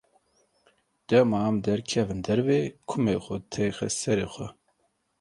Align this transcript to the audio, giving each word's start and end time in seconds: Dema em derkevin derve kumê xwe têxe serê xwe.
Dema 1.09 1.39
em 1.49 1.57
derkevin 1.67 2.21
derve 2.27 2.59
kumê 2.89 3.15
xwe 3.23 3.37
têxe 3.51 3.87
serê 3.99 4.27
xwe. 4.33 4.47